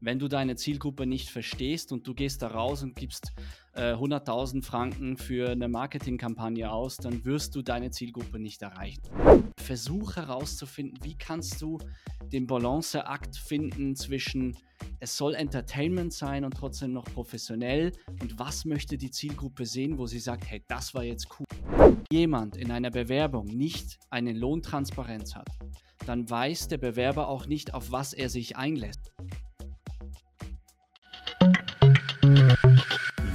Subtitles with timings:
[0.00, 3.32] wenn du deine Zielgruppe nicht verstehst und du gehst da raus und gibst
[3.74, 9.02] äh, 100.000 Franken für eine Marketingkampagne aus, dann wirst du deine Zielgruppe nicht erreichen.
[9.58, 11.78] Versuch herauszufinden, wie kannst du
[12.32, 14.56] den Balanceakt finden zwischen
[14.98, 20.06] es soll Entertainment sein und trotzdem noch professionell und was möchte die Zielgruppe sehen, wo
[20.06, 21.46] sie sagt, hey, das war jetzt cool.
[22.10, 25.48] Jemand in einer Bewerbung nicht eine Lohntransparenz hat,
[26.06, 29.09] dann weiß der Bewerber auch nicht, auf was er sich einlässt.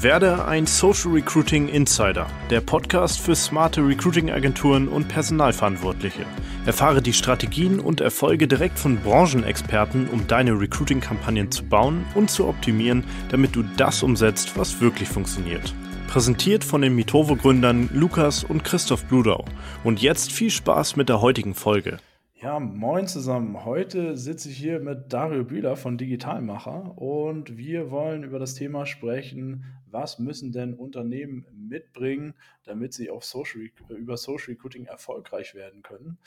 [0.06, 6.28] Werde ein Social Recruiting Insider, der Podcast für smarte Recruiting-Agenturen und Personalverantwortliche.
[6.68, 12.48] Erfahre die Strategien und Erfolge direkt von Branchenexperten, um deine Recruiting-Kampagnen zu bauen und zu
[12.48, 15.74] optimieren, damit du das umsetzt, was wirklich funktioniert.
[16.08, 19.44] Präsentiert von den Mitovo-Gründern Lukas und Christoph Bludau.
[19.84, 21.98] Und jetzt viel Spaß mit der heutigen Folge.
[22.46, 23.66] Ja, moin zusammen.
[23.66, 28.86] Heute sitze ich hier mit Dario Bühler von Digitalmacher und wir wollen über das Thema
[28.86, 29.64] sprechen,
[29.96, 32.34] was müssen denn Unternehmen mitbringen,
[32.66, 36.18] damit sie auf Social, über Social Recruiting erfolgreich werden können.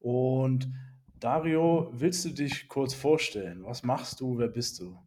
[0.00, 0.72] Und
[1.20, 3.62] Dario, willst du dich kurz vorstellen?
[3.62, 4.38] Was machst du?
[4.38, 4.98] Wer bist du?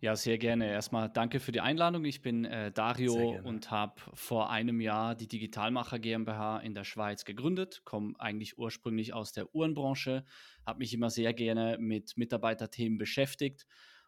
[0.00, 0.70] Ja, sehr gerne.
[0.70, 2.06] Erstmal danke für die Einladung.
[2.06, 7.26] Ich bin äh, Dario und habe vor einem Jahr die Digitalmacher GmbH in der Schweiz
[7.26, 10.24] gegründet, komme eigentlich ursprünglich aus der Uhrenbranche,
[10.66, 13.66] habe mich immer sehr gerne mit Mitarbeiterthemen beschäftigt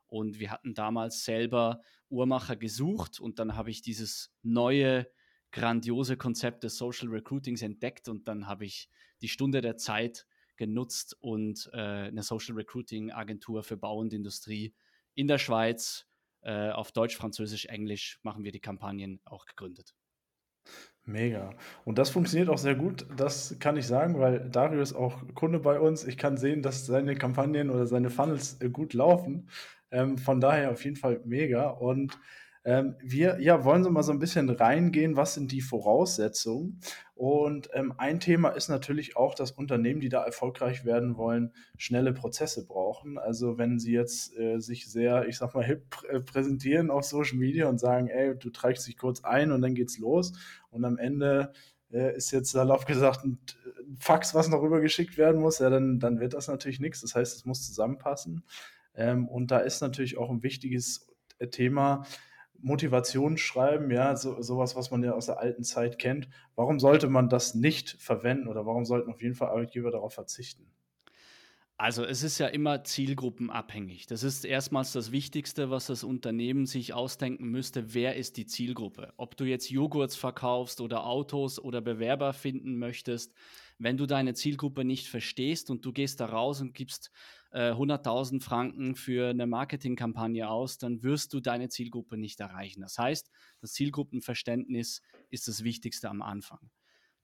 [0.09, 5.11] und wir hatten damals selber Uhrmacher gesucht und dann habe ich dieses neue,
[5.53, 8.89] grandiose Konzept des Social Recruitings entdeckt und dann habe ich
[9.21, 14.75] die Stunde der Zeit genutzt und äh, eine Social Recruiting Agentur für Bau und Industrie
[15.15, 16.07] in der Schweiz
[16.43, 19.95] äh, auf Deutsch, Französisch, Englisch machen wir die Kampagnen auch gegründet.
[21.05, 21.55] Mega.
[21.85, 25.61] Und das funktioniert auch sehr gut, das kann ich sagen, weil Dario ist auch Kunde
[25.61, 26.05] bei uns.
[26.05, 29.49] Ich kann sehen, dass seine Kampagnen oder seine Funnels äh, gut laufen.
[29.91, 31.69] Ähm, von daher auf jeden Fall mega.
[31.71, 32.19] Und
[32.67, 36.81] ähm, wir ja, wollen so mal so ein bisschen reingehen, was sind die Voraussetzungen.
[37.15, 42.13] Und ähm, ein Thema ist natürlich auch, dass Unternehmen, die da erfolgreich werden wollen, schnelle
[42.13, 43.19] Prozesse brauchen.
[43.19, 47.39] Also wenn sie jetzt äh, sich sehr, ich sag mal, hip äh, präsentieren auf Social
[47.39, 50.33] Media und sagen, ey, du trägst dich kurz ein und dann geht's los.
[50.71, 51.53] Und am Ende
[51.93, 53.39] äh, ist jetzt salopp gesagt ein
[54.01, 57.01] Fax, was noch rübergeschickt werden muss, ja, dann, dann wird das natürlich nichts.
[57.01, 58.43] Das heißt, es muss zusammenpassen.
[58.97, 61.09] Ähm, und da ist natürlich auch ein wichtiges
[61.39, 62.05] äh, Thema,
[62.59, 66.29] Motivationsschreiben, ja, so, sowas, was man ja aus der alten Zeit kennt.
[66.55, 70.67] Warum sollte man das nicht verwenden oder warum sollten auf jeden Fall Arbeitgeber darauf verzichten?
[71.79, 74.07] Also es ist ja immer zielgruppenabhängig.
[74.07, 77.93] Das ist erstmals das Wichtigste, was das Unternehmen sich ausdenken müsste.
[77.93, 79.13] Wer ist die Zielgruppe?
[79.19, 83.35] Ob du jetzt Joghurts verkaufst oder Autos oder Bewerber finden möchtest,
[83.79, 87.11] wenn du deine Zielgruppe nicht verstehst und du gehst da raus und gibst
[87.51, 92.81] äh, 100.000 Franken für eine Marketingkampagne aus, dann wirst du deine Zielgruppe nicht erreichen.
[92.81, 96.71] Das heißt, das Zielgruppenverständnis ist das Wichtigste am Anfang.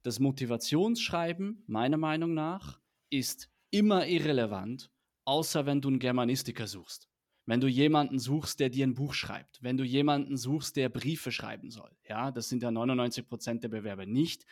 [0.02, 4.92] Das Motivationsschreiben, meiner Meinung nach, ist immer irrelevant,
[5.24, 7.08] außer wenn du einen Germanistiker suchst.
[7.44, 11.32] Wenn du jemanden suchst, der dir ein Buch schreibt, wenn du jemanden suchst, der Briefe
[11.32, 14.44] schreiben soll, ja, das sind ja 99 Prozent der Bewerber nicht.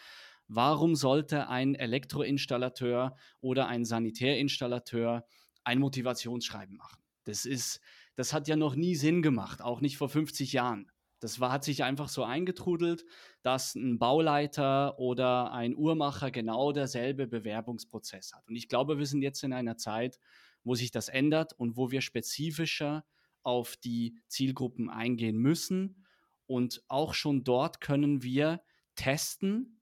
[0.49, 5.25] Warum sollte ein Elektroinstallateur oder ein Sanitärinstallateur
[5.63, 7.01] ein Motivationsschreiben machen?
[7.25, 7.81] Das ist,
[8.17, 10.91] das hat ja noch nie Sinn gemacht, auch nicht vor 50 Jahren.
[11.21, 13.05] Das war, hat sich einfach so eingetrudelt,
[13.43, 18.49] dass ein Bauleiter oder ein Uhrmacher genau derselbe Bewerbungsprozess hat.
[18.49, 20.19] Und ich glaube, wir sind jetzt in einer Zeit,
[20.65, 23.05] wo sich das ändert und wo wir spezifischer
[23.43, 26.05] auf die Zielgruppen eingehen müssen.
[26.47, 28.61] Und auch schon dort können wir
[28.95, 29.81] testen,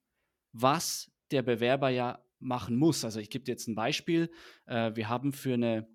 [0.53, 3.05] was der Bewerber ja machen muss.
[3.05, 4.31] Also ich gebe dir jetzt ein Beispiel.
[4.67, 5.89] Äh, wir haben für eine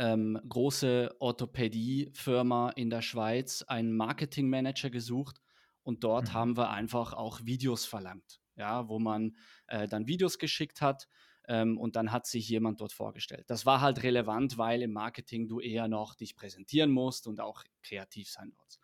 [0.00, 5.42] ähm, große Orthopädiefirma in der Schweiz einen Marketingmanager gesucht
[5.82, 6.32] und dort mhm.
[6.32, 11.06] haben wir einfach auch Videos verlangt, ja, wo man äh, dann Videos geschickt hat
[11.48, 13.44] ähm, und dann hat sich jemand dort vorgestellt.
[13.48, 17.62] Das war halt relevant, weil im Marketing du eher noch dich präsentieren musst und auch
[17.82, 18.80] kreativ sein musst.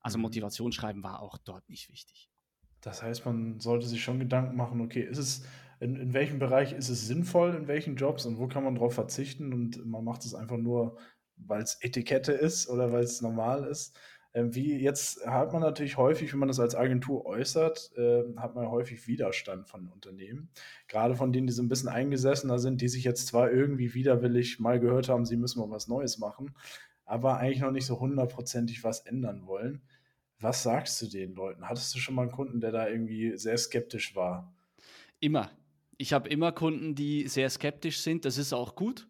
[0.00, 0.22] Also mhm.
[0.22, 2.28] Motivationsschreiben war auch dort nicht wichtig.
[2.82, 5.46] Das heißt, man sollte sich schon Gedanken machen, okay, ist es,
[5.80, 8.94] in, in welchem Bereich ist es sinnvoll, in welchen Jobs und wo kann man darauf
[8.94, 10.96] verzichten und man macht es einfach nur,
[11.36, 13.96] weil es Etikette ist oder weil es normal ist.
[14.34, 18.54] Ähm, wie jetzt hat man natürlich häufig, wenn man das als Agentur äußert, äh, hat
[18.54, 20.50] man häufig Widerstand von Unternehmen.
[20.86, 24.60] Gerade von denen, die so ein bisschen eingesessener sind, die sich jetzt zwar irgendwie widerwillig
[24.60, 26.54] mal gehört haben, sie müssen mal was Neues machen,
[27.04, 29.82] aber eigentlich noch nicht so hundertprozentig was ändern wollen.
[30.40, 31.68] Was sagst du den Leuten?
[31.68, 34.52] Hattest du schon mal einen Kunden, der da irgendwie sehr skeptisch war?
[35.20, 35.50] Immer.
[35.98, 38.24] Ich habe immer Kunden, die sehr skeptisch sind.
[38.24, 39.08] Das ist auch gut.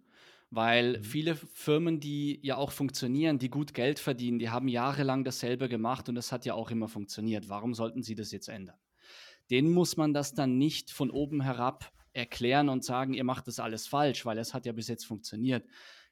[0.51, 1.05] Weil mhm.
[1.05, 6.09] viele Firmen, die ja auch funktionieren, die gut Geld verdienen, die haben jahrelang dasselbe gemacht
[6.09, 7.51] und das hat ja auch immer funktioniert.
[7.51, 8.79] Warum sollten sie das jetzt ändern?
[9.51, 13.61] Denen muss man das dann nicht von oben herab erklären und sagen, ihr macht das
[13.61, 15.67] alles falsch, weil es hat ja bis jetzt funktioniert.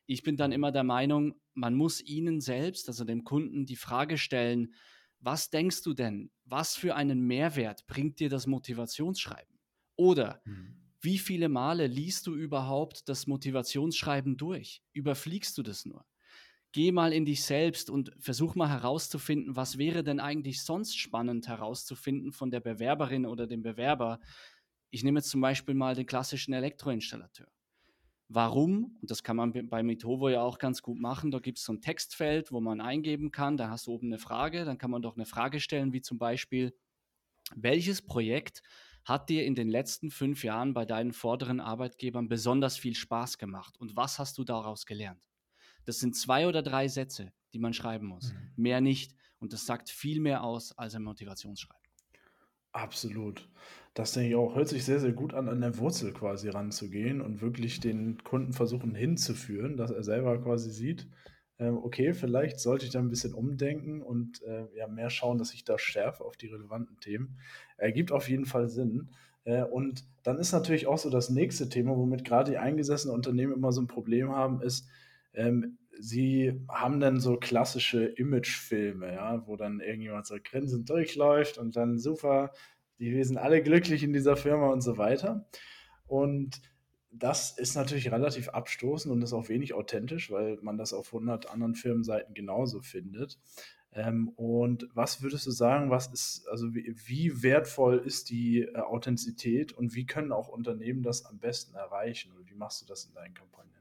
[0.04, 4.18] Ich bin dann immer der Meinung, man muss ihnen selbst, also dem Kunden, die Frage
[4.18, 4.74] stellen,
[5.18, 9.55] was denkst du denn, was für einen Mehrwert bringt dir das Motivationsschreiben?
[9.96, 10.76] Oder mhm.
[11.00, 14.82] Wie viele Male liest du überhaupt das Motivationsschreiben durch?
[14.92, 16.04] Überfliegst du das nur?
[16.72, 21.48] Geh mal in dich selbst und versuch mal herauszufinden, was wäre denn eigentlich sonst spannend
[21.48, 24.20] herauszufinden von der Bewerberin oder dem Bewerber.
[24.90, 27.48] Ich nehme jetzt zum Beispiel mal den klassischen Elektroinstallateur.
[28.28, 28.98] Warum?
[29.00, 31.30] Und das kann man bei Mitovo ja auch ganz gut machen.
[31.30, 33.56] Da gibt es so ein Textfeld, wo man eingeben kann.
[33.56, 34.64] Da hast du oben eine Frage.
[34.64, 36.76] Dann kann man doch eine Frage stellen, wie zum Beispiel,
[37.54, 38.62] welches Projekt
[39.06, 43.78] hat dir in den letzten fünf Jahren bei deinen vorderen Arbeitgebern besonders viel Spaß gemacht
[43.78, 45.22] und was hast du daraus gelernt?
[45.84, 48.32] Das sind zwei oder drei Sätze, die man schreiben muss.
[48.32, 48.38] Mhm.
[48.56, 49.14] Mehr nicht.
[49.38, 51.86] Und das sagt viel mehr aus als ein Motivationsschreiben.
[52.72, 53.48] Absolut.
[53.94, 54.56] Das denke ich auch.
[54.56, 58.52] Hört sich sehr, sehr gut an, an der Wurzel quasi ranzugehen und wirklich den Kunden
[58.52, 61.06] versuchen hinzuführen, dass er selber quasi sieht,
[61.58, 65.64] okay, vielleicht sollte ich da ein bisschen umdenken und äh, ja, mehr schauen, dass ich
[65.64, 67.38] da schärfe auf die relevanten Themen.
[67.78, 69.10] Ergibt auf jeden Fall Sinn.
[69.44, 73.54] Äh, und dann ist natürlich auch so das nächste Thema, womit gerade die eingesessenen Unternehmen
[73.54, 74.88] immer so ein Problem haben, ist,
[75.32, 81.76] ähm, sie haben dann so klassische Imagefilme, ja, wo dann irgendjemand so grinsend durchläuft und
[81.76, 82.52] dann super,
[82.98, 85.46] die, sind alle glücklich in dieser Firma und so weiter.
[86.06, 86.60] Und
[87.18, 91.50] das ist natürlich relativ abstoßend und ist auch wenig authentisch, weil man das auf 100
[91.50, 93.38] anderen Firmenseiten genauso findet.
[93.92, 98.76] Ähm, und was würdest du sagen, was ist, also wie, wie wertvoll ist die äh,
[98.76, 102.32] Authentizität und wie können auch Unternehmen das am besten erreichen?
[102.32, 103.75] Oder wie machst du das in deinen Kampagnen?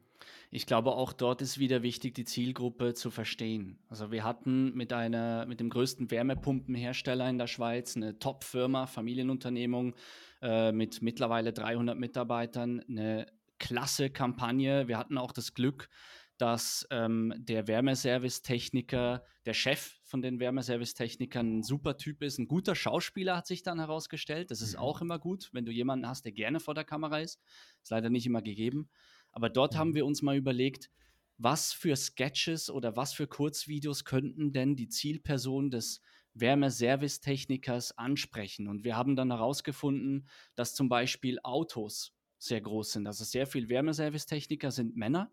[0.55, 3.77] Ich glaube, auch dort ist wieder wichtig, die Zielgruppe zu verstehen.
[3.89, 9.95] Also wir hatten mit einer, mit dem größten Wärmepumpenhersteller in der Schweiz eine Top-Firma, Familienunternehmung
[10.41, 13.25] äh, mit mittlerweile 300 Mitarbeitern, eine
[13.59, 14.87] klasse Kampagne.
[14.87, 15.89] Wir hatten auch das Glück,
[16.37, 22.75] dass ähm, der Wärmeservice-Techniker, der Chef von den Wärmeservice-Technikern ein super Typ ist, ein guter
[22.75, 24.51] Schauspieler hat sich dann herausgestellt.
[24.51, 24.79] Das ist mhm.
[24.79, 27.41] auch immer gut, wenn du jemanden hast, der gerne vor der Kamera ist.
[27.83, 28.89] Ist leider nicht immer gegeben.
[29.35, 29.77] Aber dort mhm.
[29.77, 30.89] haben wir uns mal überlegt,
[31.37, 36.01] was für Sketches oder was für Kurzvideos könnten denn die Zielperson des
[36.33, 38.67] Wärmeservice-Technikers ansprechen.
[38.67, 43.07] Und wir haben dann herausgefunden, dass zum Beispiel Autos sehr groß sind.
[43.07, 45.31] Also sehr viel Wärmeservice-Techniker sind Männer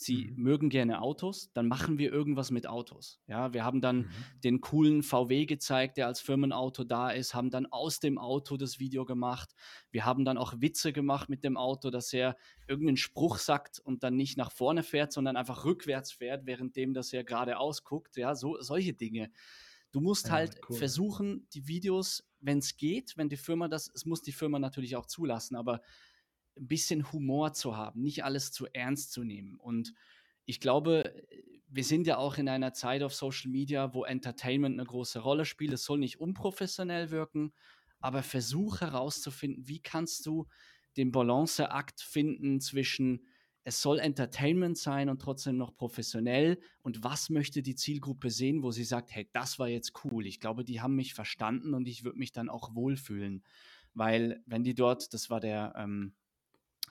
[0.00, 0.42] sie mhm.
[0.42, 3.20] mögen gerne Autos, dann machen wir irgendwas mit Autos.
[3.26, 4.10] Ja, wir haben dann mhm.
[4.44, 8.78] den coolen VW gezeigt, der als Firmenauto da ist, haben dann aus dem Auto das
[8.78, 9.56] Video gemacht.
[9.90, 12.36] Wir haben dann auch Witze gemacht mit dem Auto, dass er
[12.68, 17.12] irgendeinen Spruch sagt und dann nicht nach vorne fährt, sondern einfach rückwärts fährt, währenddem das
[17.12, 18.16] er geradeaus guckt.
[18.16, 19.32] Ja, so solche Dinge.
[19.90, 20.76] Du musst ja, halt cool.
[20.76, 24.94] versuchen, die Videos, wenn es geht, wenn die Firma das, es muss die Firma natürlich
[24.94, 25.80] auch zulassen, aber
[26.58, 29.56] ein bisschen Humor zu haben, nicht alles zu ernst zu nehmen.
[29.56, 29.94] Und
[30.44, 31.14] ich glaube,
[31.68, 35.44] wir sind ja auch in einer Zeit auf Social Media, wo Entertainment eine große Rolle
[35.44, 35.72] spielt.
[35.72, 37.52] Es soll nicht unprofessionell wirken,
[38.00, 40.46] aber versuch herauszufinden, wie kannst du
[40.96, 43.26] den Balanceakt finden zwischen
[43.68, 48.70] es soll Entertainment sein und trotzdem noch professionell und was möchte die Zielgruppe sehen, wo
[48.70, 50.26] sie sagt, hey, das war jetzt cool.
[50.26, 53.44] Ich glaube, die haben mich verstanden und ich würde mich dann auch wohlfühlen,
[53.92, 56.14] weil wenn die dort, das war der ähm,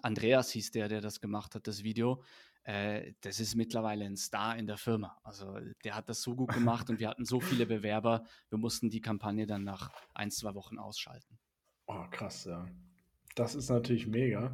[0.01, 2.22] Andreas hieß der, der das gemacht hat, das Video.
[2.63, 5.18] Äh, das ist mittlerweile ein Star in der Firma.
[5.24, 8.89] Also der hat das so gut gemacht und wir hatten so viele Bewerber, wir mussten
[8.89, 11.39] die Kampagne dann nach ein, zwei Wochen ausschalten.
[11.88, 12.68] Oh, krass, ja.
[13.36, 14.51] Das ist natürlich mega.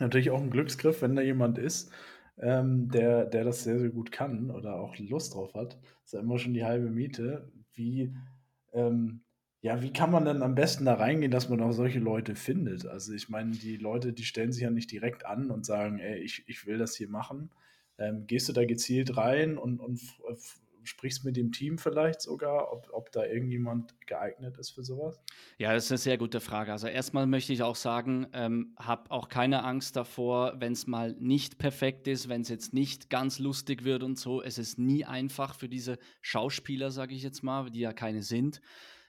[0.00, 1.92] Natürlich auch ein Glücksgriff, wenn da jemand ist,
[2.38, 5.74] ähm, der, der das sehr, sehr gut kann oder auch Lust drauf hat.
[5.74, 7.52] Das ist ja immer schon die halbe Miete.
[7.72, 8.14] Wie,
[8.72, 9.22] ähm,
[9.60, 12.86] ja, wie kann man denn am besten da reingehen, dass man auch solche Leute findet?
[12.86, 16.18] Also ich meine, die Leute, die stellen sich ja nicht direkt an und sagen, ey,
[16.18, 17.50] ich, ich will das hier machen.
[17.98, 20.00] Ähm, gehst du da gezielt rein und, und
[20.86, 25.20] sprichst mit dem Team vielleicht sogar, ob, ob da irgendjemand geeignet ist für sowas?
[25.58, 26.72] Ja, das ist eine sehr gute Frage.
[26.72, 31.14] Also erstmal möchte ich auch sagen, ähm, hab auch keine Angst davor, wenn es mal
[31.18, 34.42] nicht perfekt ist, wenn es jetzt nicht ganz lustig wird und so.
[34.42, 38.60] Es ist nie einfach für diese Schauspieler, sage ich jetzt mal, die ja keine sind.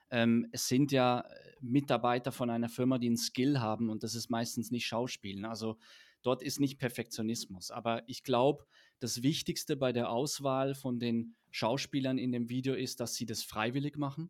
[0.09, 4.15] Ähm, es sind ja äh, Mitarbeiter von einer Firma, die einen Skill haben und das
[4.15, 5.45] ist meistens nicht Schauspielen.
[5.45, 5.77] Also
[6.21, 7.71] dort ist nicht Perfektionismus.
[7.71, 8.65] Aber ich glaube,
[8.99, 13.43] das Wichtigste bei der Auswahl von den Schauspielern in dem Video ist, dass sie das
[13.43, 14.29] freiwillig machen.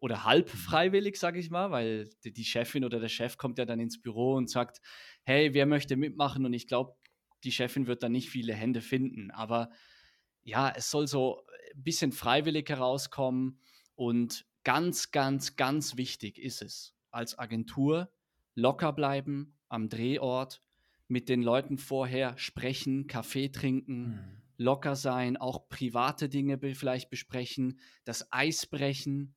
[0.00, 0.58] Oder halb mhm.
[0.58, 4.34] freiwillig, sage ich mal, weil die Chefin oder der Chef kommt ja dann ins Büro
[4.34, 4.80] und sagt,
[5.24, 6.46] hey, wer möchte mitmachen?
[6.46, 6.96] Und ich glaube,
[7.44, 9.30] die Chefin wird da nicht viele Hände finden.
[9.30, 9.70] Aber
[10.42, 13.60] ja, es soll so ein bisschen freiwillig herauskommen.
[13.94, 18.10] Und ganz, ganz, ganz wichtig ist es, als Agentur
[18.54, 20.60] locker bleiben am Drehort,
[21.08, 24.42] mit den Leuten vorher sprechen, Kaffee trinken, mhm.
[24.56, 29.34] locker sein, auch private Dinge vielleicht besprechen, das Eis brechen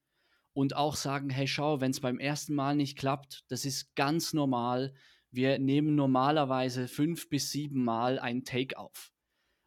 [0.54, 4.34] und auch sagen, hey, schau, wenn es beim ersten Mal nicht klappt, das ist ganz
[4.34, 4.94] normal.
[5.32, 9.12] Wir nehmen normalerweise fünf bis sieben Mal einen Take auf.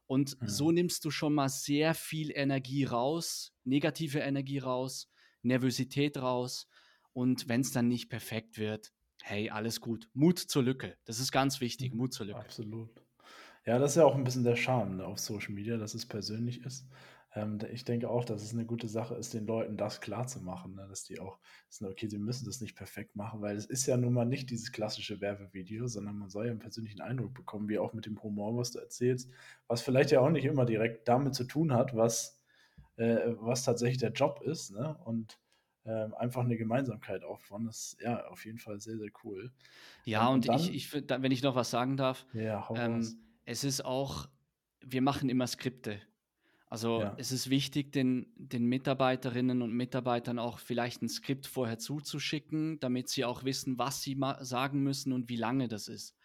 [0.07, 0.49] Und mhm.
[0.49, 5.11] so nimmst du schon mal sehr viel Energie raus, negative Energie raus,
[5.47, 6.69] Nervosität raus.
[7.13, 10.09] Und wenn es dann nicht perfekt wird, hey, alles gut.
[10.13, 10.97] Mut zur Lücke.
[11.05, 11.95] Das ist ganz wichtig.
[11.95, 12.39] Mut zur Lücke.
[12.39, 12.91] Absolut.
[13.65, 16.07] Ja, das ist ja auch ein bisschen der Charme ne, auf Social Media, dass es
[16.07, 16.87] persönlich ist.
[17.35, 20.41] Ähm, ich denke auch, dass es eine gute Sache ist, den Leuten das klar zu
[20.41, 20.87] machen, ne?
[20.89, 21.39] dass die auch
[21.69, 24.51] wissen, okay, sie müssen das nicht perfekt machen, weil es ist ja nun mal nicht
[24.51, 28.23] dieses klassische Werbevideo, sondern man soll ja einen persönlichen Eindruck bekommen, wie auch mit dem
[28.23, 29.31] Humor, was du erzählst,
[29.67, 32.36] was vielleicht ja auch nicht immer direkt damit zu tun hat, was,
[32.97, 34.97] äh, was tatsächlich der Job ist, ne?
[35.05, 35.39] Und
[35.85, 37.67] ähm, einfach eine Gemeinsamkeit aufbauen.
[37.67, 39.53] Das ist ja auf jeden Fall sehr, sehr cool.
[40.05, 43.07] Ja, ähm, und, und dann, ich, ich wenn ich noch was sagen darf, ja, ähm,
[43.45, 44.29] es ist auch,
[44.81, 46.01] wir machen immer Skripte.
[46.69, 47.15] Also ja.
[47.17, 53.09] es ist wichtig, den, den Mitarbeiterinnen und Mitarbeitern auch vielleicht ein Skript vorher zuzuschicken, damit
[53.09, 56.17] sie auch wissen, was sie sagen müssen und wie lange das ist.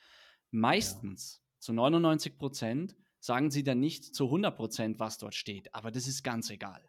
[0.49, 1.59] Meistens, ja.
[1.59, 6.07] zu 99 Prozent, sagen sie dann nicht zu 100 Prozent, was dort steht, aber das
[6.07, 6.83] ist ganz egal.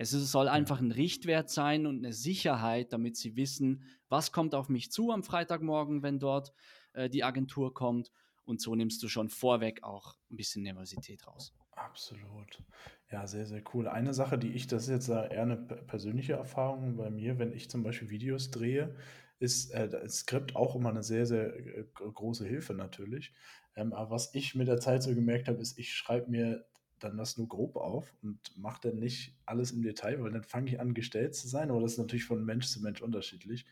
[0.00, 4.68] Es soll einfach ein Richtwert sein und eine Sicherheit, damit sie wissen, was kommt auf
[4.68, 6.52] mich zu am Freitagmorgen, wenn dort
[6.92, 8.12] äh, die Agentur kommt.
[8.44, 11.52] Und so nimmst du schon vorweg auch ein bisschen Nervosität raus.
[11.72, 12.62] Absolut.
[13.10, 13.88] Ja, sehr, sehr cool.
[13.88, 17.68] Eine Sache, die ich, das ist jetzt eher eine persönliche Erfahrung bei mir, wenn ich
[17.68, 18.94] zum Beispiel Videos drehe,
[19.40, 23.32] ist äh, das Skript auch immer eine sehr, sehr äh, große Hilfe natürlich.
[23.78, 26.64] Ähm, aber was ich mit der Zeit so gemerkt habe, ist, ich schreibe mir
[26.98, 30.68] dann das nur grob auf und mache dann nicht alles im Detail, weil dann fange
[30.68, 31.70] ich an, gestellt zu sein.
[31.70, 33.66] Aber das ist natürlich von Mensch zu Mensch unterschiedlich.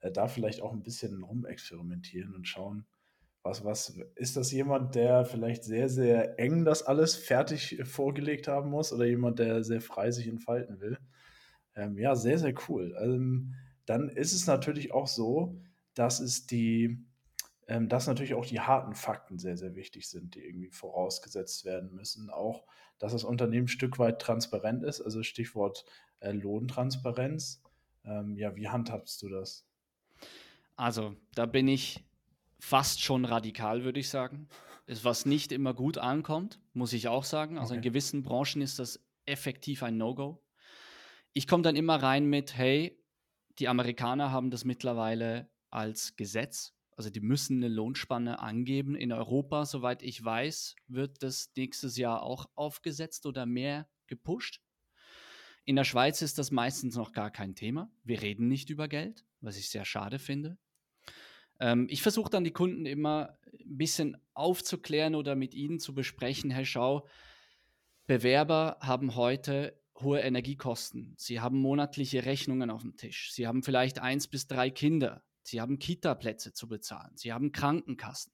[0.00, 2.84] Äh, da vielleicht auch ein bisschen rumexperimentieren und schauen,
[3.42, 8.70] was, was, ist das jemand, der vielleicht sehr, sehr eng das alles fertig vorgelegt haben
[8.70, 10.98] muss oder jemand, der sehr frei sich entfalten will?
[11.76, 12.94] Ähm, ja, sehr, sehr cool.
[13.00, 13.54] Ähm,
[13.86, 15.56] dann ist es natürlich auch so,
[15.94, 17.05] dass es die,
[17.68, 21.94] ähm, dass natürlich auch die harten Fakten sehr, sehr wichtig sind, die irgendwie vorausgesetzt werden
[21.94, 22.30] müssen.
[22.30, 22.64] Auch,
[22.98, 25.84] dass das Unternehmen ein Stück weit transparent ist, also Stichwort
[26.20, 27.62] äh, Lohntransparenz.
[28.04, 29.66] Ähm, ja, wie handhabst du das?
[30.76, 32.04] Also, da bin ich
[32.60, 34.48] fast schon radikal, würde ich sagen.
[34.86, 37.58] Ist, was nicht immer gut ankommt, muss ich auch sagen.
[37.58, 37.78] Also okay.
[37.78, 40.40] in gewissen Branchen ist das effektiv ein No-Go.
[41.32, 42.96] Ich komme dann immer rein mit, hey,
[43.58, 46.75] die Amerikaner haben das mittlerweile als Gesetz.
[46.96, 48.94] Also die müssen eine Lohnspanne angeben.
[48.94, 54.62] In Europa, soweit ich weiß, wird das nächstes Jahr auch aufgesetzt oder mehr gepusht.
[55.64, 57.90] In der Schweiz ist das meistens noch gar kein Thema.
[58.04, 60.56] Wir reden nicht über Geld, was ich sehr schade finde.
[61.60, 66.50] Ähm, ich versuche dann die Kunden immer ein bisschen aufzuklären oder mit ihnen zu besprechen,
[66.50, 67.06] hey schau,
[68.06, 71.14] Bewerber haben heute hohe Energiekosten.
[71.18, 73.32] Sie haben monatliche Rechnungen auf dem Tisch.
[73.32, 75.24] Sie haben vielleicht eins bis drei Kinder.
[75.46, 77.16] Sie haben Kita-Plätze zu bezahlen.
[77.16, 78.32] Sie haben Krankenkassen.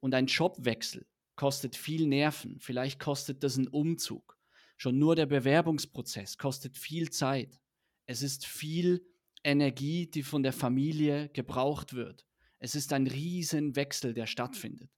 [0.00, 2.58] Und ein Jobwechsel kostet viel Nerven.
[2.60, 4.38] Vielleicht kostet das einen Umzug.
[4.76, 7.60] Schon nur der Bewerbungsprozess kostet viel Zeit.
[8.06, 9.06] Es ist viel
[9.42, 12.24] Energie, die von der Familie gebraucht wird.
[12.58, 14.90] Es ist ein Riesenwechsel, der stattfindet.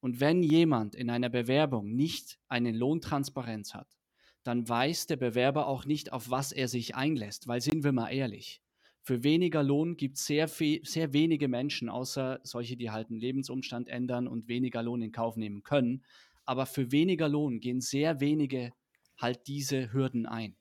[0.00, 3.98] Und wenn jemand in einer Bewerbung nicht eine Lohntransparenz hat,
[4.42, 8.10] dann weiß der Bewerber auch nicht, auf was er sich einlässt, weil sind wir mal
[8.10, 8.62] ehrlich,
[9.02, 13.88] für weniger Lohn gibt es sehr, sehr wenige Menschen, außer solche, die halt einen Lebensumstand
[13.88, 16.04] ändern und weniger Lohn in Kauf nehmen können.
[16.44, 18.72] Aber für weniger Lohn gehen sehr wenige
[19.16, 20.56] halt diese Hürden ein.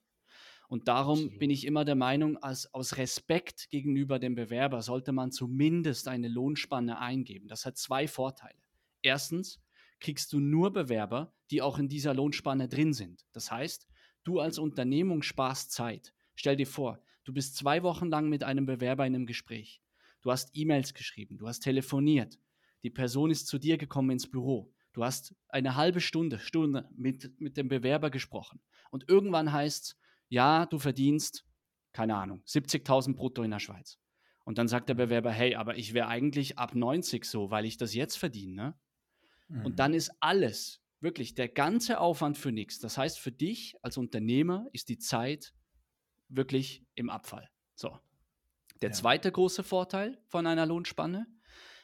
[0.68, 1.40] Und darum Absolut.
[1.40, 6.28] bin ich immer der Meinung, als, aus Respekt gegenüber dem Bewerber sollte man zumindest eine
[6.28, 7.48] Lohnspanne eingeben.
[7.48, 8.60] Das hat zwei Vorteile.
[9.02, 9.60] Erstens
[10.00, 13.26] kriegst du nur Bewerber, die auch in dieser Lohnspanne drin sind.
[13.32, 13.88] Das heißt,
[14.24, 16.14] du als Unternehmung sparst Zeit.
[16.36, 19.84] Stell dir vor, du bist zwei Wochen lang mit einem Bewerber in einem Gespräch.
[20.22, 22.40] Du hast E-Mails geschrieben, du hast telefoniert.
[22.82, 24.74] Die Person ist zu dir gekommen ins Büro.
[24.94, 28.60] Du hast eine halbe Stunde, Stunde mit, mit dem Bewerber gesprochen.
[28.90, 29.98] Und irgendwann heißt es,
[30.30, 31.46] ja, du verdienst,
[31.94, 34.00] keine Ahnung, 70.000 brutto in der Schweiz.
[34.44, 34.96] Und dann sagt der.
[34.96, 38.56] Bewerber, hey, aber ich wäre eigentlich ab 90 so, weil ich das jetzt verdiene.
[38.56, 38.80] Ne?
[39.50, 39.66] Mhm.
[39.68, 42.80] Und dann ist alles, wirklich der ganze Aufwand für nichts.
[42.80, 45.54] Das heißt, für dich als Unternehmer ist die Zeit
[46.30, 47.50] wirklich im Abfall.
[47.76, 47.98] So.
[48.82, 48.96] Der ja.
[48.96, 51.28] zweite große Vorteil von einer Lohnspanne,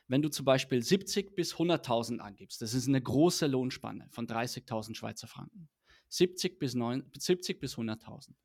[0.07, 4.95] wenn du zum Beispiel 70 bis 100.000 angibst, das ist eine große Lohnspanne von 30.000
[4.95, 5.67] Schweizer Franken,
[6.09, 8.35] 70 bis, 70 bis 100.000,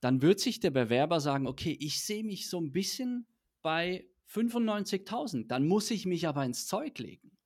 [0.00, 3.26] dann wird sich der Bewerber sagen, okay, ich sehe mich so ein bisschen
[3.62, 7.36] bei 95.000, dann muss ich mich aber ins Zeug legen.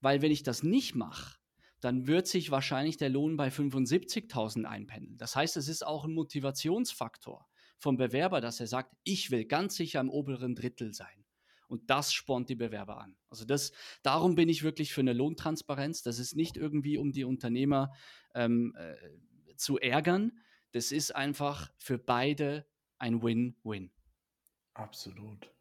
[0.00, 1.38] Weil wenn ich das nicht mache,
[1.84, 5.18] dann wird sich wahrscheinlich der Lohn bei 75.000 einpendeln.
[5.18, 7.46] Das heißt, es ist auch ein Motivationsfaktor
[7.78, 11.24] vom Bewerber, dass er sagt, ich will ganz sicher im oberen Drittel sein.
[11.68, 13.16] Und das spornt die Bewerber an.
[13.28, 13.72] Also das,
[14.02, 16.02] darum bin ich wirklich für eine Lohntransparenz.
[16.02, 17.92] Das ist nicht irgendwie, um die Unternehmer
[18.34, 20.32] ähm, äh, zu ärgern.
[20.72, 22.66] Das ist einfach für beide
[22.98, 23.92] ein Win-Win.
[24.72, 25.53] Absolut.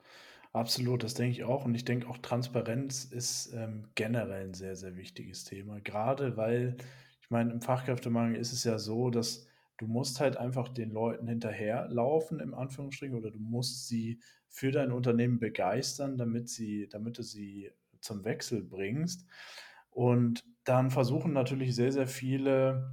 [0.53, 1.65] Absolut, das denke ich auch.
[1.65, 5.79] Und ich denke auch, Transparenz ist ähm, generell ein sehr, sehr wichtiges Thema.
[5.81, 6.77] Gerade weil,
[7.21, 11.27] ich meine, im Fachkräftemangel ist es ja so, dass du musst halt einfach den Leuten
[11.27, 17.23] hinterherlaufen, im Anführungsstrichen, oder du musst sie für dein Unternehmen begeistern, damit, sie, damit du
[17.23, 19.25] sie zum Wechsel bringst.
[19.89, 22.91] Und dann versuchen natürlich sehr, sehr viele,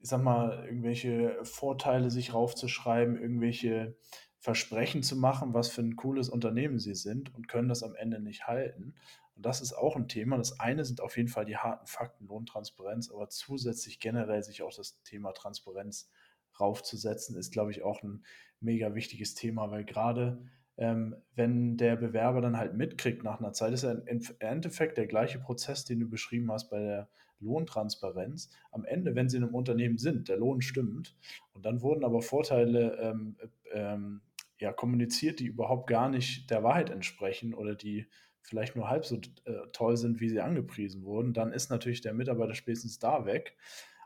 [0.00, 3.96] ich sag mal, irgendwelche Vorteile sich raufzuschreiben, irgendwelche
[4.40, 8.20] Versprechen zu machen, was für ein cooles Unternehmen sie sind und können das am Ende
[8.20, 8.94] nicht halten.
[9.34, 10.36] Und das ist auch ein Thema.
[10.36, 14.74] Das eine sind auf jeden Fall die harten Fakten, Lohntransparenz, aber zusätzlich generell sich auch
[14.74, 16.10] das Thema Transparenz
[16.58, 18.24] raufzusetzen, ist, glaube ich, auch ein
[18.60, 20.42] mega wichtiges Thema, weil gerade
[20.76, 25.08] ähm, wenn der Bewerber dann halt mitkriegt nach einer Zeit, ist ja im Endeffekt der
[25.08, 27.08] gleiche Prozess, den du beschrieben hast bei der
[27.40, 28.50] Lohntransparenz.
[28.70, 31.16] Am Ende, wenn sie in einem Unternehmen sind, der Lohn stimmt
[31.52, 33.36] und dann wurden aber Vorteile ähm,
[33.72, 34.20] ähm,
[34.58, 38.06] ja, kommuniziert, die überhaupt gar nicht der Wahrheit entsprechen oder die
[38.42, 42.14] vielleicht nur halb so äh, toll sind, wie sie angepriesen wurden, dann ist natürlich der
[42.14, 43.56] Mitarbeiter spätestens da weg.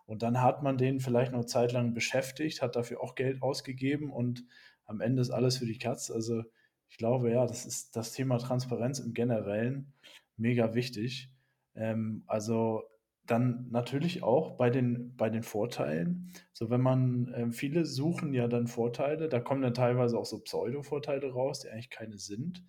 [0.04, 4.44] Und dann hat man den vielleicht noch zeitlang beschäftigt, hat dafür auch Geld ausgegeben und
[4.84, 6.10] am Ende ist alles für die Katz.
[6.10, 6.42] Also
[6.88, 9.92] ich glaube, ja, das ist das Thema Transparenz im Generellen
[10.36, 11.30] mega wichtig.
[11.74, 12.82] Ähm, also
[13.26, 16.32] dann natürlich auch bei den, bei den Vorteilen.
[16.52, 20.40] So, wenn man, äh, viele suchen ja dann Vorteile, da kommen dann teilweise auch so
[20.40, 22.64] Pseudo-Vorteile raus, die eigentlich keine sind,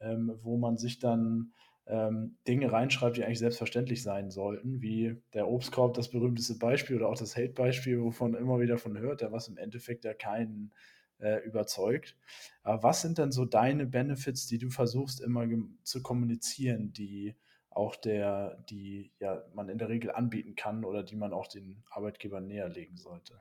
[0.00, 1.52] ähm, wo man sich dann
[1.86, 7.08] ähm, Dinge reinschreibt, die eigentlich selbstverständlich sein sollten, wie der Obstkorb, das berühmteste Beispiel oder
[7.08, 10.72] auch das Hate-Beispiel, wovon immer wieder von hört, der was im Endeffekt ja keinen
[11.18, 12.16] äh, überzeugt.
[12.62, 15.46] Aber was sind denn so deine Benefits, die du versuchst immer
[15.82, 17.34] zu kommunizieren, die
[17.74, 21.82] auch der, die ja man in der Regel anbieten kann oder die man auch den
[21.90, 23.40] Arbeitgebern näherlegen sollte?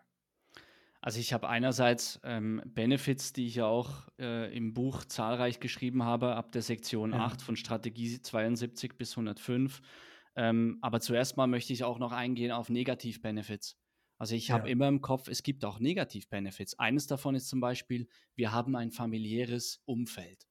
[1.01, 6.03] Also ich habe einerseits ähm, Benefits, die ich ja auch äh, im Buch zahlreich geschrieben
[6.03, 7.25] habe, ab der Sektion ja.
[7.25, 9.81] 8 von Strategie 72 bis 105.
[10.35, 13.77] Ähm, aber zuerst mal möchte ich auch noch eingehen auf Negativ-Benefits.
[14.17, 14.71] Also ich habe ja.
[14.71, 16.79] immer im Kopf, es gibt auch Negativ-Benefits.
[16.79, 20.47] Eines davon ist zum Beispiel, wir haben ein familiäres Umfeld.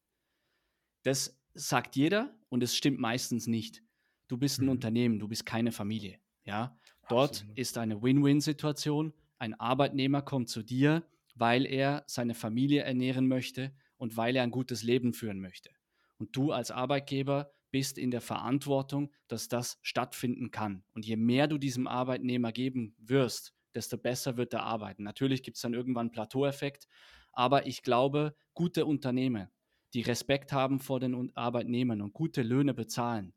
[1.03, 3.83] Das sagt jeder und es stimmt meistens nicht.
[4.29, 4.73] Du bist ein mhm.
[4.73, 6.19] Unternehmen, du bist keine Familie.
[6.45, 6.77] Ja,
[7.09, 7.59] dort Absolut.
[7.59, 9.15] ist eine Win-Win-Situation.
[9.38, 11.03] Ein Arbeitnehmer kommt zu dir,
[11.35, 15.71] weil er seine Familie ernähren möchte und weil er ein gutes Leben führen möchte.
[16.19, 20.85] Und du als Arbeitgeber bist in der Verantwortung, dass das stattfinden kann.
[20.93, 25.05] Und je mehr du diesem Arbeitnehmer geben wirst, desto besser wird er arbeiten.
[25.05, 26.87] Natürlich gibt es dann irgendwann einen Plateaueffekt,
[27.33, 29.49] aber ich glaube, gute Unternehmen,
[29.94, 33.35] die Respekt haben vor den Arbeitnehmern und gute Löhne bezahlen,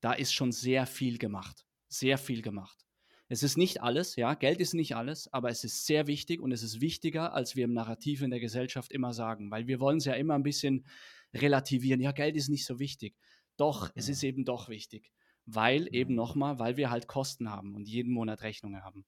[0.00, 1.66] da ist schon sehr viel gemacht.
[1.88, 2.86] Sehr viel gemacht.
[3.28, 6.52] Es ist nicht alles, ja, Geld ist nicht alles, aber es ist sehr wichtig und
[6.52, 9.98] es ist wichtiger, als wir im Narrativ in der Gesellschaft immer sagen, weil wir wollen
[9.98, 10.86] es ja immer ein bisschen
[11.34, 12.00] relativieren.
[12.00, 13.16] Ja, Geld ist nicht so wichtig.
[13.56, 15.10] Doch, es ist eben doch wichtig,
[15.44, 19.04] weil eben nochmal, weil wir halt Kosten haben und jeden Monat Rechnungen haben.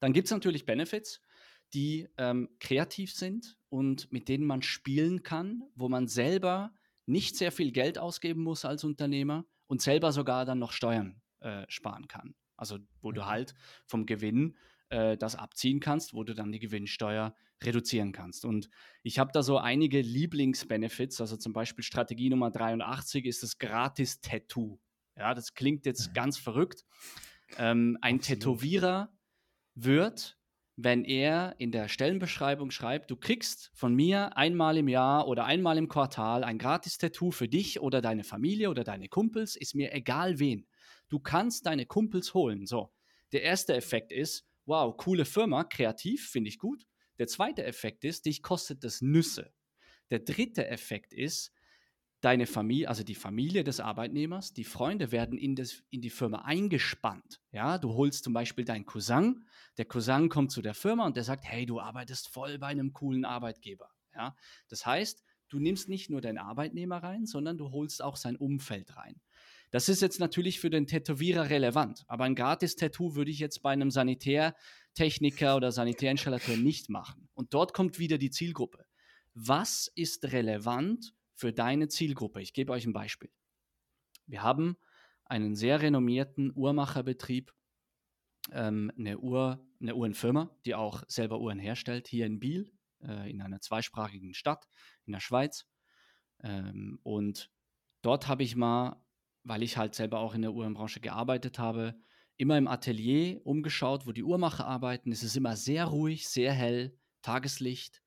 [0.00, 1.22] Dann gibt es natürlich Benefits,
[1.72, 6.72] die ähm, kreativ sind und mit denen man spielen kann, wo man selber
[7.06, 11.64] nicht sehr viel Geld ausgeben muss als Unternehmer und selber sogar dann noch Steuern äh,
[11.68, 12.34] sparen kann.
[12.56, 13.26] Also wo du mhm.
[13.26, 13.54] halt
[13.86, 14.56] vom Gewinn
[14.90, 18.44] äh, das abziehen kannst, wo du dann die Gewinnsteuer reduzieren kannst.
[18.44, 18.68] Und
[19.02, 24.78] ich habe da so einige Lieblingsbenefits, also zum Beispiel Strategie Nummer 83 ist das Gratis-Tattoo.
[25.16, 26.14] Ja, das klingt jetzt mhm.
[26.14, 26.84] ganz verrückt.
[27.56, 28.40] Ähm, ein Absolut.
[28.40, 29.12] Tätowierer
[29.74, 30.37] wird
[30.80, 35.76] wenn er in der Stellenbeschreibung schreibt, du kriegst von mir einmal im Jahr oder einmal
[35.76, 40.38] im Quartal ein Gratis-Tattoo für dich oder deine Familie oder deine Kumpels, ist mir egal
[40.38, 40.68] wen.
[41.08, 42.64] Du kannst deine Kumpels holen.
[42.64, 42.92] So,
[43.32, 46.86] der erste Effekt ist, wow, coole Firma, kreativ, finde ich gut.
[47.18, 49.52] Der zweite Effekt ist, dich kostet das Nüsse.
[50.10, 51.52] Der dritte Effekt ist,
[52.20, 56.42] deine Familie, also die Familie des Arbeitnehmers, die Freunde werden in, das, in die Firma
[56.42, 57.40] eingespannt.
[57.52, 59.44] Ja, du holst zum Beispiel deinen Cousin,
[59.76, 62.92] der Cousin kommt zu der Firma und der sagt, hey, du arbeitest voll bei einem
[62.92, 63.90] coolen Arbeitgeber.
[64.14, 64.34] Ja,
[64.68, 68.96] das heißt, du nimmst nicht nur deinen Arbeitnehmer rein, sondern du holst auch sein Umfeld
[68.96, 69.20] rein.
[69.70, 73.70] Das ist jetzt natürlich für den Tätowierer relevant, aber ein Gratis-Tattoo würde ich jetzt bei
[73.70, 77.28] einem Sanitärtechniker oder Sanitärinstallateur nicht machen.
[77.34, 78.86] Und dort kommt wieder die Zielgruppe.
[79.34, 82.42] Was ist relevant für deine Zielgruppe?
[82.42, 83.30] Ich gebe euch ein Beispiel.
[84.26, 84.76] Wir haben
[85.24, 87.54] einen sehr renommierten Uhrmacherbetrieb,
[88.52, 92.72] ähm, eine, Uhr, eine Uhrenfirma, die auch selber Uhren herstellt, hier in Biel,
[93.02, 94.68] äh, in einer zweisprachigen Stadt
[95.06, 95.66] in der Schweiz.
[96.42, 97.50] Ähm, und
[98.02, 99.02] dort habe ich mal
[99.48, 101.98] weil ich halt selber auch in der Uhrenbranche gearbeitet habe,
[102.36, 105.10] immer im Atelier umgeschaut, wo die Uhrmacher arbeiten.
[105.10, 108.02] Es ist immer sehr ruhig, sehr hell, Tageslicht.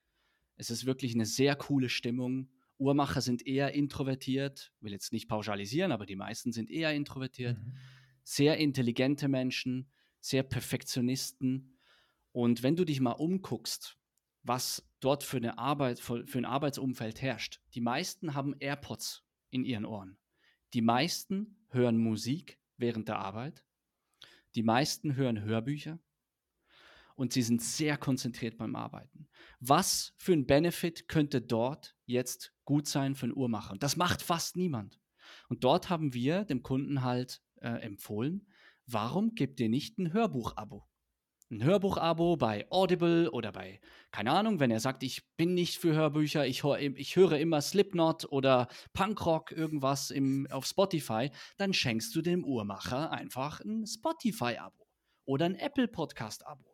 [0.56, 2.50] Es ist wirklich eine sehr coole Stimmung.
[2.82, 7.58] Uhrmacher sind eher introvertiert, will jetzt nicht pauschalisieren, aber die meisten sind eher introvertiert.
[7.60, 7.78] Mhm.
[8.24, 11.78] Sehr intelligente Menschen, sehr Perfektionisten.
[12.32, 13.98] Und wenn du dich mal umguckst,
[14.42, 19.86] was dort für, eine Arbeit, für ein Arbeitsumfeld herrscht, die meisten haben AirPods in ihren
[19.86, 20.18] Ohren.
[20.74, 23.64] Die meisten hören Musik während der Arbeit.
[24.56, 26.00] Die meisten hören Hörbücher.
[27.16, 29.28] Und sie sind sehr konzentriert beim Arbeiten.
[29.60, 33.76] Was für ein Benefit könnte dort jetzt gut sein für einen Uhrmacher?
[33.78, 35.02] das macht fast niemand.
[35.50, 38.48] Und dort haben wir dem Kunden halt äh, empfohlen,
[38.86, 40.88] warum gebt ihr nicht ein Hörbuch-Abo?
[41.52, 43.82] ein Hörbuch-Abo bei Audible oder bei,
[44.12, 47.60] keine Ahnung, wenn er sagt, ich bin nicht für Hörbücher, ich, hör, ich höre immer
[47.60, 54.88] Slipknot oder Punkrock, irgendwas im, auf Spotify, dann schenkst du dem Uhrmacher einfach ein Spotify-Abo
[55.26, 56.64] oder ein Apple Podcast-Abo.
[56.64, 56.71] Hm.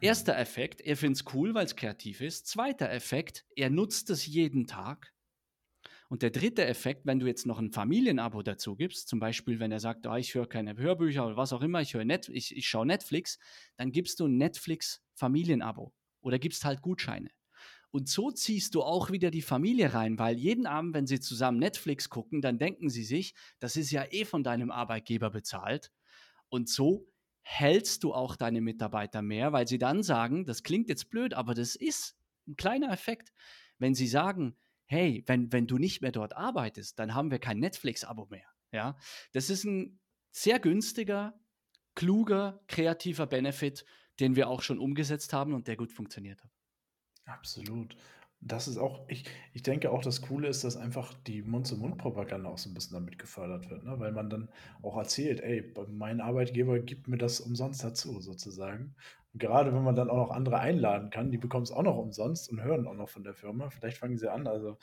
[0.00, 2.46] Erster Effekt, er findet es cool, weil es kreativ ist.
[2.46, 5.12] Zweiter Effekt, er nutzt es jeden Tag.
[6.08, 9.70] Und der dritte Effekt, wenn du jetzt noch ein Familienabo dazu gibst, zum Beispiel, wenn
[9.70, 12.66] er sagt, oh, ich höre keine Hörbücher oder was auch immer, ich, Net ich, ich
[12.66, 13.38] schaue Netflix,
[13.76, 17.30] dann gibst du ein Netflix-Familienabo oder gibst halt Gutscheine.
[17.92, 21.58] Und so ziehst du auch wieder die Familie rein, weil jeden Abend, wenn sie zusammen
[21.58, 25.92] Netflix gucken, dann denken sie sich, das ist ja eh von deinem Arbeitgeber bezahlt.
[26.48, 27.09] Und so
[27.42, 31.54] hältst du auch deine Mitarbeiter mehr, weil sie dann sagen, das klingt jetzt blöd, aber
[31.54, 33.32] das ist ein kleiner Effekt.
[33.78, 37.58] Wenn sie sagen, hey, wenn, wenn du nicht mehr dort arbeitest, dann haben wir kein
[37.58, 38.46] Netflix-Abo mehr.
[38.72, 38.96] Ja,
[39.32, 40.00] das ist ein
[40.30, 41.38] sehr günstiger,
[41.94, 43.84] kluger, kreativer Benefit,
[44.20, 46.50] den wir auch schon umgesetzt haben und der gut funktioniert hat.
[47.24, 47.96] Absolut.
[48.42, 52.56] Das ist auch, ich, ich denke auch, das Coole ist, dass einfach die Mund-zu-Mund-Propaganda auch
[52.58, 53.98] so ein bisschen damit gefördert wird, ne?
[53.98, 54.48] weil man dann
[54.82, 58.94] auch erzählt, ey, mein Arbeitgeber gibt mir das umsonst dazu, sozusagen.
[59.32, 61.96] Und gerade wenn man dann auch noch andere einladen kann, die bekommen es auch noch
[61.96, 63.70] umsonst und hören auch noch von der Firma.
[63.70, 64.46] Vielleicht fangen sie an.
[64.46, 64.78] Also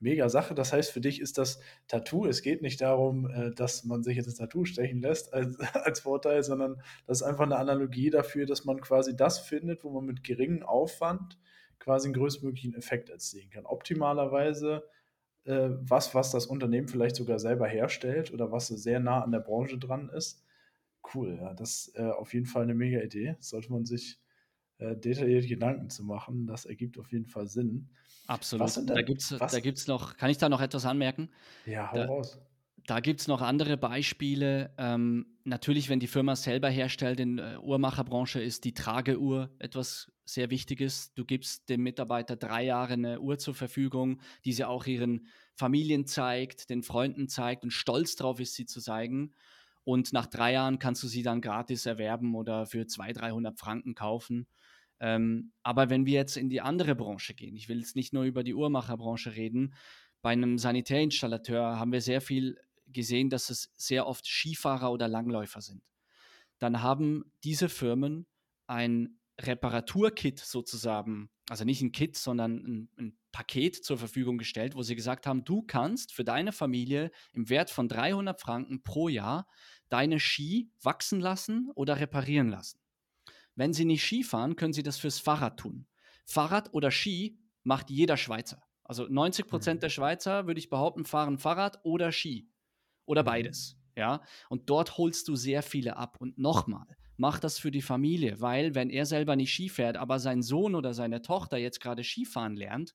[0.00, 0.54] mega Sache.
[0.54, 4.16] Das heißt, für dich ist das Tattoo, es geht nicht darum, äh, dass man sich
[4.16, 8.46] jetzt ein Tattoo stechen lässt als, als Vorteil, sondern das ist einfach eine Analogie dafür,
[8.46, 11.38] dass man quasi das findet, wo man mit geringem Aufwand
[11.88, 13.64] quasi einen größtmöglichen Effekt erzielen kann.
[13.64, 14.84] Optimalerweise
[15.44, 19.38] äh, was, was das Unternehmen vielleicht sogar selber herstellt oder was sehr nah an der
[19.38, 20.44] Branche dran ist.
[21.14, 23.36] Cool, ja, das ist äh, auf jeden Fall eine mega Idee.
[23.40, 24.20] Sollte man sich
[24.76, 26.46] äh, detailliert Gedanken zu machen.
[26.46, 27.88] Das ergibt auf jeden Fall Sinn.
[28.26, 28.70] Absolut.
[28.86, 31.30] Da gibt es noch, kann ich da noch etwas anmerken?
[31.64, 32.38] Ja, hau da, raus.
[32.88, 34.72] Da gibt es noch andere Beispiele.
[34.78, 40.48] Ähm, natürlich, wenn die Firma selber herstellt, in der Uhrmacherbranche ist die Trageuhr etwas sehr
[40.48, 41.12] Wichtiges.
[41.12, 46.06] Du gibst dem Mitarbeiter drei Jahre eine Uhr zur Verfügung, die sie auch ihren Familien
[46.06, 49.34] zeigt, den Freunden zeigt und stolz darauf ist, sie zu zeigen.
[49.84, 53.94] Und nach drei Jahren kannst du sie dann gratis erwerben oder für 200, 300 Franken
[53.94, 54.46] kaufen.
[54.98, 58.24] Ähm, aber wenn wir jetzt in die andere Branche gehen, ich will jetzt nicht nur
[58.24, 59.74] über die Uhrmacherbranche reden,
[60.22, 62.56] bei einem Sanitärinstallateur haben wir sehr viel
[62.92, 65.82] gesehen, dass es sehr oft Skifahrer oder Langläufer sind.
[66.58, 68.26] Dann haben diese Firmen
[68.66, 74.82] ein Reparaturkit sozusagen, also nicht ein Kit, sondern ein, ein, Paket zur Verfügung gestellt, wo
[74.82, 79.46] sie gesagt haben, du kannst für deine Familie im Wert von 300 Franken pro Jahr
[79.90, 82.80] deine Ski wachsen lassen oder reparieren lassen.
[83.54, 85.86] Wenn sie nicht Ski fahren, können sie das fürs Fahrrad tun.
[86.24, 88.62] Fahrrad oder Ski macht jeder Schweizer.
[88.82, 89.82] Also 90 Prozent mhm.
[89.82, 92.48] der Schweizer, würde ich behaupten, fahren Fahrrad oder Ski.
[93.08, 93.26] Oder mhm.
[93.26, 93.76] beides.
[93.96, 96.18] Ja, und dort holst du sehr viele ab.
[96.20, 100.20] Und nochmal, mach das für die Familie, weil wenn er selber nicht Ski fährt, aber
[100.20, 102.94] sein Sohn oder seine Tochter jetzt gerade Skifahren lernt,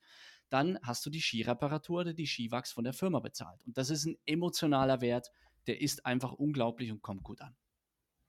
[0.50, 3.60] dann hast du die Skireparatur oder die Skiwachs von der Firma bezahlt.
[3.66, 5.30] Und das ist ein emotionaler Wert,
[5.68, 7.56] der ist einfach unglaublich und kommt gut an.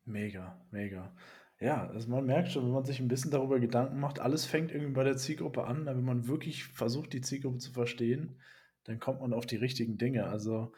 [0.04, 1.14] Mega, mega.
[1.60, 4.72] Ja, also man merkt schon, wenn man sich ein bisschen darüber Gedanken macht, alles fängt
[4.72, 5.86] irgendwie bei der Zielgruppe an.
[5.86, 8.40] Wenn man wirklich versucht, die Zielgruppe zu verstehen,
[8.84, 10.26] dann kommt man auf die richtigen Dinge.
[10.26, 10.72] Also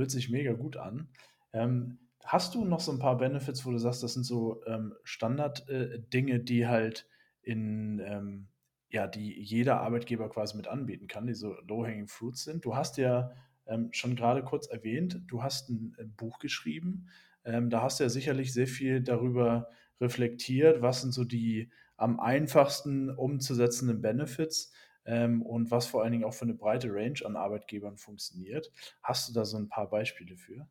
[0.00, 1.08] Hört sich mega gut an.
[1.52, 4.94] Ähm, hast du noch so ein paar Benefits, wo du sagst, das sind so ähm,
[5.04, 7.06] Standard-Dinge, äh, die halt
[7.42, 8.48] in, ähm,
[8.88, 12.64] ja, die jeder Arbeitgeber quasi mit anbieten kann, die so low-hanging fruits sind.
[12.64, 13.30] Du hast ja
[13.66, 17.08] ähm, schon gerade kurz erwähnt, du hast ein, ein Buch geschrieben.
[17.44, 19.68] Ähm, da hast du ja sicherlich sehr viel darüber
[20.00, 24.72] reflektiert, was sind so die am einfachsten umzusetzenden Benefits
[25.04, 28.70] ähm, und was vor allen Dingen auch für eine breite Range an Arbeitgebern funktioniert.
[29.02, 30.68] Hast du da so ein paar Beispiele für?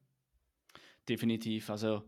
[1.08, 1.70] Definitiv.
[1.70, 2.04] Also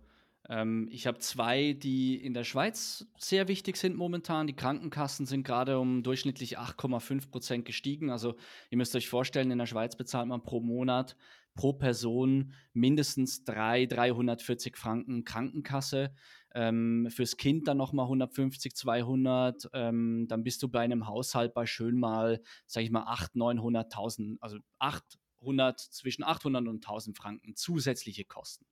[0.49, 4.47] ähm, ich habe zwei, die in der Schweiz sehr wichtig sind momentan.
[4.47, 8.09] Die Krankenkassen sind gerade um durchschnittlich 8,5 Prozent gestiegen.
[8.09, 8.35] Also
[8.69, 11.15] ihr müsst euch vorstellen, in der Schweiz bezahlt man pro Monat
[11.53, 16.13] pro Person mindestens 3, 340 Franken Krankenkasse.
[16.53, 19.69] Ähm, fürs Kind dann nochmal 150, 200.
[19.73, 24.37] Ähm, dann bist du bei einem Haushalt bei schön mal, sag ich mal, 800, 900.000,
[24.41, 28.65] also 800, zwischen 800 und 1000 Franken zusätzliche Kosten.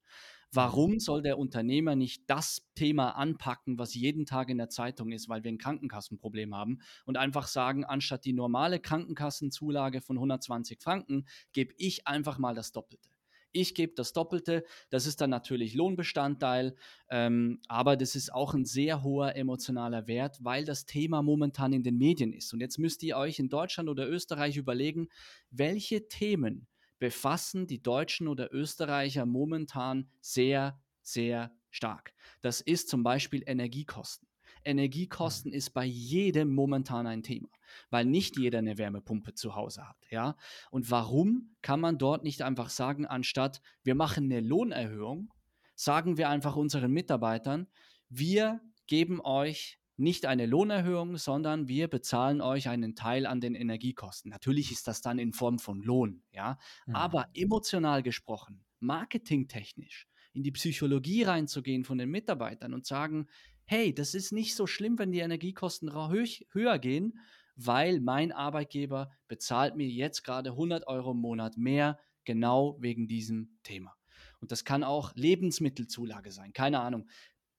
[0.51, 5.29] Warum soll der Unternehmer nicht das Thema anpacken, was jeden Tag in der Zeitung ist,
[5.29, 11.27] weil wir ein Krankenkassenproblem haben und einfach sagen, anstatt die normale Krankenkassenzulage von 120 Franken,
[11.53, 13.09] gebe ich einfach mal das Doppelte.
[13.51, 16.75] Ich gebe das Doppelte, das ist dann natürlich Lohnbestandteil,
[17.09, 21.81] ähm, aber das ist auch ein sehr hoher emotionaler Wert, weil das Thema momentan in
[21.81, 22.53] den Medien ist.
[22.53, 25.09] Und jetzt müsst ihr euch in Deutschland oder Österreich überlegen,
[25.49, 26.67] welche Themen
[26.99, 32.13] befassen die Deutschen oder Österreicher momentan sehr, sehr stark.
[32.41, 34.27] Das ist zum Beispiel Energiekosten.
[34.63, 35.57] Energiekosten mhm.
[35.57, 37.49] ist bei jedem momentan ein Thema,
[37.89, 40.35] weil nicht jeder eine Wärmepumpe zu Hause hat, ja?
[40.69, 45.33] Und warum kann man dort nicht einfach sagen, anstatt wir machen eine Lohnerhöhung,
[45.75, 47.67] sagen wir einfach unseren Mitarbeitern,
[48.09, 54.31] wir geben euch nicht eine Lohnerhöhung, sondern wir bezahlen euch einen Teil an den Energiekosten.
[54.31, 56.95] Natürlich ist das dann in Form von Lohn, ja, mhm.
[56.95, 63.27] aber emotional gesprochen, marketingtechnisch, in die Psychologie reinzugehen von den Mitarbeitern und sagen,
[63.65, 67.19] hey, das ist nicht so schlimm, wenn die Energiekosten höher gehen,
[67.55, 73.57] weil mein Arbeitgeber bezahlt mir jetzt gerade 100 Euro im Monat mehr, genau wegen diesem
[73.63, 73.95] Thema.
[74.39, 77.07] Und das kann auch Lebensmittelzulage sein, keine Ahnung.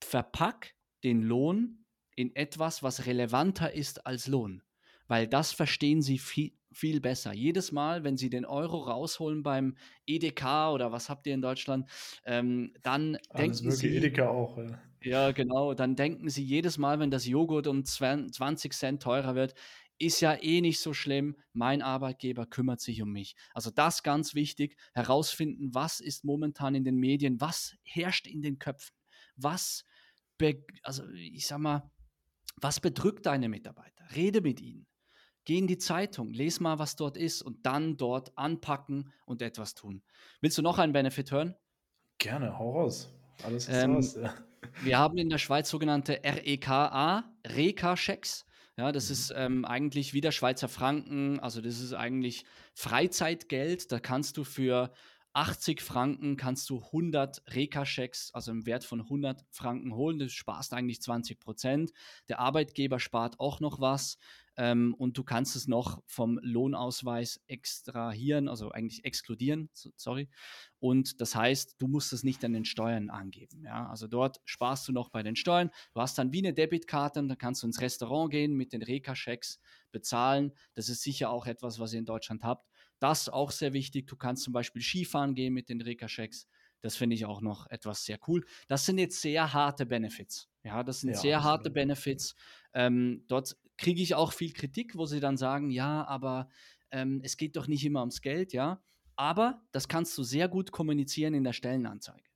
[0.03, 0.73] Verpack
[1.03, 1.80] den Lohn
[2.15, 4.63] in etwas, was relevanter ist als Lohn.
[5.07, 7.33] Weil das verstehen sie viel, viel besser.
[7.33, 11.89] Jedes Mal, wenn sie den Euro rausholen beim EDK oder was habt ihr in Deutschland,
[12.25, 13.95] ähm, dann Alles denken sie.
[13.97, 14.81] Edeka auch, ja.
[15.03, 15.73] Ja, genau.
[15.73, 19.55] Dann denken sie jedes Mal, wenn das Joghurt um 20 Cent teurer wird,
[19.97, 21.35] ist ja eh nicht so schlimm.
[21.53, 23.35] Mein Arbeitgeber kümmert sich um mich.
[23.53, 28.59] Also das ganz wichtig, herausfinden, was ist momentan in den Medien, was herrscht in den
[28.59, 28.95] Köpfen,
[29.35, 29.85] was,
[30.83, 31.91] also ich sag mal,
[32.61, 34.05] was bedrückt deine Mitarbeiter?
[34.15, 34.87] Rede mit ihnen.
[35.43, 39.73] Geh in die Zeitung, lese mal, was dort ist und dann dort anpacken und etwas
[39.73, 40.03] tun.
[40.39, 41.55] Willst du noch einen Benefit hören?
[42.19, 43.11] Gerne, hau raus.
[43.43, 44.35] Alles ist ähm, raus, ja.
[44.83, 48.45] Wir haben in der Schweiz sogenannte REKA, Reka-Checks.
[48.77, 49.13] Ja, das mhm.
[49.13, 52.45] ist ähm, eigentlich wieder Schweizer Franken, also das ist eigentlich
[52.75, 53.91] Freizeitgeld.
[53.91, 54.93] Da kannst du für
[55.33, 60.19] 80 Franken kannst du 100 Reka-Schecks, also im Wert von 100 Franken holen.
[60.19, 61.93] Du sparst eigentlich 20 Prozent.
[62.27, 64.17] Der Arbeitgeber spart auch noch was
[64.57, 70.27] ähm, und du kannst es noch vom Lohnausweis extrahieren, also eigentlich exkludieren, sorry.
[70.79, 73.63] Und das heißt, du musst es nicht an den Steuern angeben.
[73.63, 73.87] Ja?
[73.87, 75.71] Also dort sparst du noch bei den Steuern.
[75.93, 79.59] Du hast dann wie eine Debitkarte, dann kannst du ins Restaurant gehen mit den Reka-Schecks
[79.91, 80.51] bezahlen.
[80.73, 82.67] Das ist sicher auch etwas, was ihr in Deutschland habt.
[83.01, 84.05] Das auch sehr wichtig.
[84.05, 86.47] Du kannst zum Beispiel Skifahren gehen mit den Reka-Checks.
[86.81, 88.45] Das finde ich auch noch etwas sehr cool.
[88.67, 90.49] Das sind jetzt sehr harte Benefits.
[90.63, 92.35] Ja, das sind ja, sehr harte Benefits.
[92.73, 96.47] Ähm, dort kriege ich auch viel Kritik, wo sie dann sagen, ja, aber
[96.91, 98.83] ähm, es geht doch nicht immer ums Geld, ja.
[99.15, 102.29] Aber das kannst du sehr gut kommunizieren in der Stellenanzeige.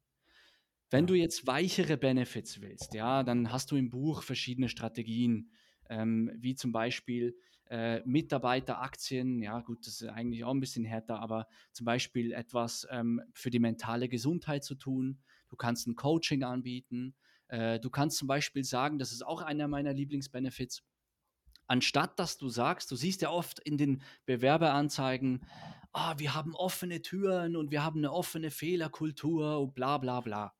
[0.90, 5.52] Wenn du jetzt weichere Benefits willst, ja, dann hast du im Buch verschiedene Strategien,
[5.90, 7.36] ähm, wie zum Beispiel
[7.70, 12.88] äh, Mitarbeiteraktien, ja gut, das ist eigentlich auch ein bisschen härter, aber zum Beispiel etwas
[12.92, 15.20] ähm, für die mentale Gesundheit zu tun.
[15.50, 17.16] Du kannst ein Coaching anbieten.
[17.48, 20.84] Äh, du kannst zum Beispiel sagen, das ist auch einer meiner Lieblingsbenefits,
[21.68, 25.46] anstatt dass du sagst, du siehst ja oft in den Bewerberanzeigen,
[25.92, 30.54] ah, wir haben offene Türen und wir haben eine offene Fehlerkultur und bla bla bla.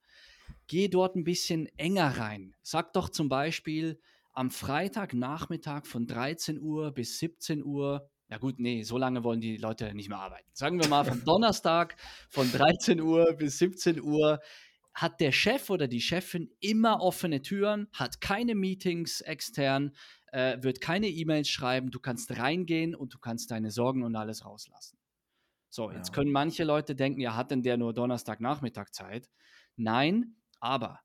[0.68, 2.56] Geh dort ein bisschen enger rein.
[2.64, 4.00] Sag doch zum Beispiel,
[4.36, 8.10] am Freitagnachmittag von 13 Uhr bis 17 Uhr.
[8.30, 10.50] Ja gut, nee, so lange wollen die Leute nicht mehr arbeiten.
[10.54, 11.96] Sagen wir mal, vom Donnerstag
[12.30, 14.40] von 13 Uhr bis 17 Uhr
[14.94, 19.94] hat der Chef oder die Chefin immer offene Türen, hat keine Meetings extern,
[20.32, 24.46] äh, wird keine E-Mails schreiben, du kannst reingehen und du kannst deine Sorgen und alles
[24.46, 24.98] rauslassen.
[25.70, 26.14] So, jetzt ja.
[26.14, 29.30] können manche Leute denken, ja, hat denn der nur Donnerstagnachmittag Zeit?
[29.76, 31.02] Nein, aber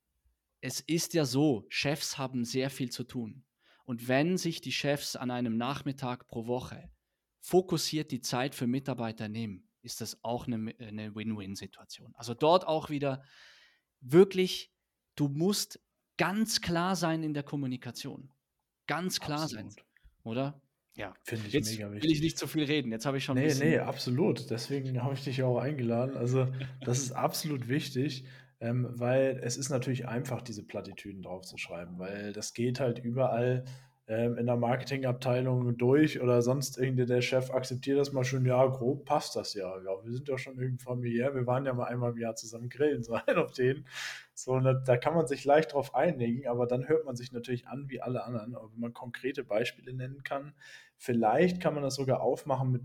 [0.61, 3.45] es ist ja so, Chefs haben sehr viel zu tun.
[3.85, 6.91] Und wenn sich die Chefs an einem Nachmittag pro Woche
[7.41, 12.15] fokussiert die Zeit für Mitarbeiter nehmen, ist das auch eine, eine Win-Win-Situation.
[12.15, 13.23] Also dort auch wieder
[14.01, 14.73] wirklich,
[15.17, 15.81] du musst
[16.19, 18.31] ganz klar sein in der Kommunikation.
[18.87, 19.73] Ganz klar Absolut.
[19.73, 19.85] sein,
[20.23, 20.61] oder?
[20.97, 22.03] Ja, finde ich Jetzt mega wichtig.
[22.03, 22.93] will ich nicht zu viel reden.
[22.93, 24.51] Jetzt habe ich schon ein Nee, bisschen nee, absolut.
[24.51, 26.17] Deswegen habe ich dich auch eingeladen.
[26.17, 28.25] Also, das ist absolut wichtig,
[28.61, 33.65] ähm, weil es ist natürlich einfach, diese Plattitüden draufzuschreiben, weil das geht halt überall
[34.11, 38.67] ähm, in der Marketingabteilung durch oder sonst irgendwie der Chef akzeptiert das mal schon, ja,
[38.67, 39.73] grob passt das ja.
[39.83, 42.69] Ja, wir sind ja schon irgendwie familiär, wir waren ja mal einmal im Jahr zusammen
[42.69, 43.87] grillen, so ein auf den.
[44.35, 47.69] So, da, da kann man sich leicht drauf einigen, aber dann hört man sich natürlich
[47.69, 48.57] an wie alle anderen.
[48.57, 50.55] Aber wenn man konkrete Beispiele nennen kann,
[50.97, 52.83] vielleicht kann man das sogar aufmachen mit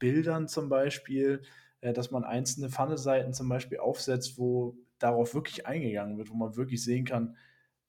[0.00, 1.42] Bildern zum Beispiel,
[1.82, 6.56] äh, dass man einzelne Pfanne-Seiten zum Beispiel aufsetzt, wo darauf wirklich eingegangen wird, wo man
[6.56, 7.36] wirklich sehen kann,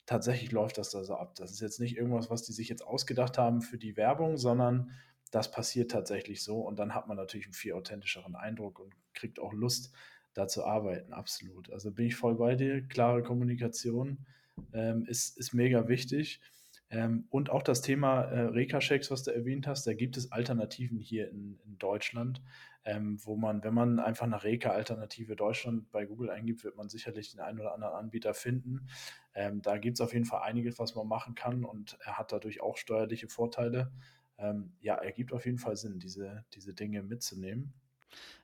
[0.04, 1.34] tatsächlich läuft das da so ab.
[1.36, 4.90] Das ist jetzt nicht irgendwas, was die sich jetzt ausgedacht haben für die Werbung, sondern
[5.30, 9.40] das passiert tatsächlich so und dann hat man natürlich einen viel authentischeren Eindruck und kriegt
[9.40, 9.94] auch Lust,
[10.34, 11.14] da zu arbeiten.
[11.14, 11.72] Absolut.
[11.72, 12.82] Also bin ich voll bei dir.
[12.86, 14.18] Klare Kommunikation
[14.74, 16.42] ähm, ist, ist mega wichtig.
[16.90, 20.98] Ähm, und auch das Thema äh, Reka-Checks, was du erwähnt hast, da gibt es Alternativen
[20.98, 22.42] hier in, in Deutschland,
[22.86, 27.32] ähm, wo man, wenn man einfach nach Reka-Alternative Deutschland bei Google eingibt, wird man sicherlich
[27.32, 28.88] den einen oder anderen Anbieter finden.
[29.34, 32.30] Ähm, da gibt es auf jeden Fall einiges, was man machen kann und er hat
[32.30, 33.92] dadurch auch steuerliche Vorteile.
[34.38, 37.74] Ähm, ja, er gibt auf jeden Fall Sinn, diese, diese Dinge mitzunehmen.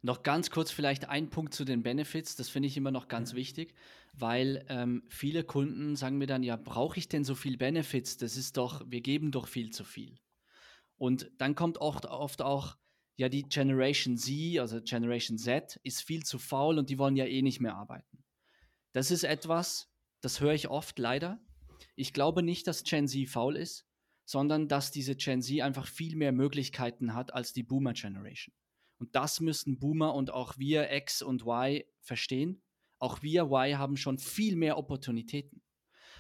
[0.03, 3.35] Noch ganz kurz vielleicht ein Punkt zu den Benefits, das finde ich immer noch ganz
[3.35, 3.37] mhm.
[3.37, 3.75] wichtig,
[4.13, 8.17] weil ähm, viele Kunden sagen mir dann, ja, brauche ich denn so viel Benefits?
[8.17, 10.19] Das ist doch, wir geben doch viel zu viel.
[10.97, 12.77] Und dann kommt oft, oft auch,
[13.23, 17.25] ja, die Generation Z, also Generation Z, ist viel zu faul und die wollen ja
[17.25, 18.25] eh nicht mehr arbeiten.
[18.91, 19.89] Das ist etwas,
[20.21, 21.41] das höre ich oft leider.
[21.95, 23.87] Ich glaube nicht, dass Gen Z faul ist,
[24.25, 28.57] sondern dass diese Gen Z einfach viel mehr Möglichkeiten hat als die Boomer Generation.
[28.99, 32.61] Und das müssen Boomer und auch wir X und Y verstehen.
[32.99, 35.63] Auch wir Y haben schon viel mehr Opportunitäten.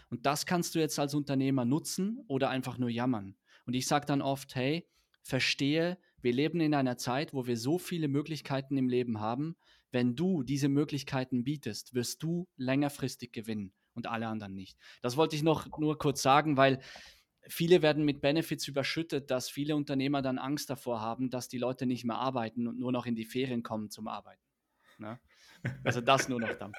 [0.08, 3.36] Und das kannst du jetzt als Unternehmer nutzen oder einfach nur jammern.
[3.66, 4.88] Und ich sage dann oft, hey,
[5.24, 9.56] verstehe, wir leben in einer Zeit, wo wir so viele Möglichkeiten im Leben haben.
[9.90, 14.78] Wenn du diese Möglichkeiten bietest, wirst du längerfristig gewinnen und alle anderen nicht.
[15.02, 16.80] Das wollte ich noch nur kurz sagen, weil
[17.48, 21.86] viele werden mit Benefits überschüttet, dass viele Unternehmer dann Angst davor haben, dass die Leute
[21.86, 24.42] nicht mehr arbeiten und nur noch in die Ferien kommen zum Arbeiten.
[24.98, 25.20] Ne?
[25.84, 26.72] Also das nur noch dann.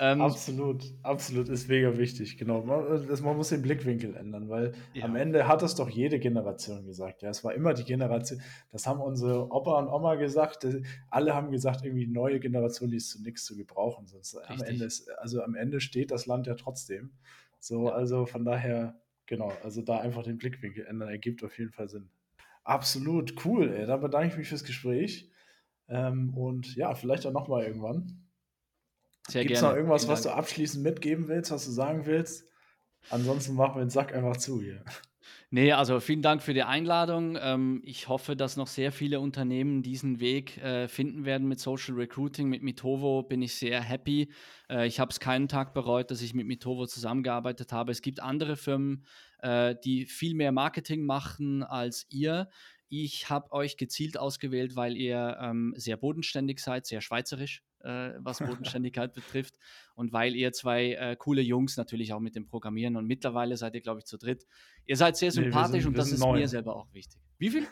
[0.00, 2.62] Ähm, absolut, absolut ist mega wichtig, genau.
[2.62, 5.04] Man, das, man muss den Blickwinkel ändern, weil ja.
[5.04, 7.22] am Ende hat es doch jede Generation gesagt.
[7.22, 10.66] Ja, es war immer die Generation, das haben unsere Opa und Oma gesagt,
[11.10, 14.06] alle haben gesagt, irgendwie neue Generation, die ist zu nichts zu gebrauchen.
[14.06, 17.12] Sonst am Ende ist, also am Ende steht das Land ja trotzdem.
[17.58, 17.94] So, ja.
[17.94, 22.08] also von daher Genau, also da einfach den Blickwinkel ändern, ergibt auf jeden Fall Sinn.
[22.64, 23.84] Absolut, cool, ey.
[23.84, 25.30] Dann bedanke ich mich fürs Gespräch.
[25.86, 28.26] Ähm, und ja, vielleicht auch nochmal irgendwann.
[29.28, 32.44] Sehr Gibt es noch irgendwas, was du abschließend mitgeben willst, was du sagen willst?
[33.10, 34.82] Ansonsten machen wir den Sack einfach zu hier.
[35.50, 37.38] Nee, also vielen Dank für die Einladung.
[37.40, 41.94] Ähm, ich hoffe, dass noch sehr viele Unternehmen diesen Weg äh, finden werden mit Social
[41.94, 42.50] Recruiting.
[42.50, 44.30] Mit Mitovo bin ich sehr happy.
[44.68, 47.92] Äh, ich habe es keinen Tag bereut, dass ich mit Mitovo zusammengearbeitet habe.
[47.92, 49.06] Es gibt andere Firmen,
[49.38, 52.50] äh, die viel mehr Marketing machen als ihr.
[52.88, 58.38] Ich habe euch gezielt ausgewählt, weil ihr ähm, sehr bodenständig seid, sehr schweizerisch, äh, was
[58.38, 59.54] Bodenständigkeit betrifft.
[59.94, 63.74] Und weil ihr zwei äh, coole Jungs natürlich auch mit dem Programmieren und mittlerweile seid
[63.74, 64.46] ihr, glaube ich, zu dritt.
[64.86, 66.38] Ihr seid sehr sympathisch nee, sind, und das ist neun.
[66.38, 67.20] mir selber auch wichtig.
[67.38, 67.66] Wie viel?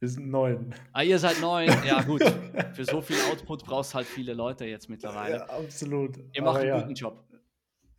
[0.00, 0.74] Wir sind neun.
[0.92, 1.68] Ah, ihr seid neun.
[1.86, 2.22] Ja, gut.
[2.72, 5.36] Für so viel Output brauchst halt viele Leute jetzt mittlerweile.
[5.36, 6.16] Ja, absolut.
[6.32, 6.80] Ihr macht Aber einen ja.
[6.80, 7.28] guten Job.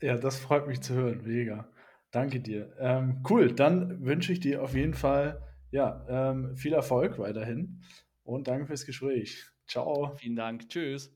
[0.02, 1.22] Ja, das freut mich zu hören.
[1.24, 1.70] Mega.
[2.10, 2.76] Danke dir.
[2.80, 3.54] Ähm, cool.
[3.54, 5.42] Dann wünsche ich dir auf jeden Fall
[5.72, 7.82] ja, ähm, viel Erfolg weiterhin
[8.24, 9.46] und danke fürs Gespräch.
[9.68, 10.16] Ciao.
[10.18, 10.70] Vielen Dank.
[10.70, 11.16] Tschüss.